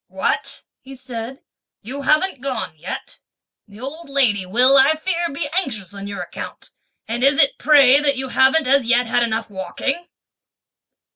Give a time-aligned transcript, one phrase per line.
[0.07, 1.43] "What," he said,
[1.83, 3.19] "you haven't gone yet!
[3.67, 6.71] the old lady will I fear be anxious on your account;
[7.07, 10.07] and is it pray that you haven't as yet had enough walking?"